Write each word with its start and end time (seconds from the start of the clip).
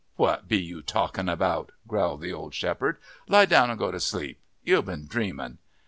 "What 0.15 0.47
be 0.47 0.57
you 0.57 0.81
talking 0.81 1.29
about?" 1.29 1.73
growled 1.87 2.21
the 2.21 2.33
old 2.33 2.55
shepherd. 2.55 2.97
"Lie 3.27 3.45
down 3.45 3.69
and 3.69 3.77
go 3.77 3.91
to 3.91 3.99
sleep 3.99 4.39
you've 4.63 4.85
been 4.85 5.05
dreaming." 5.05 5.59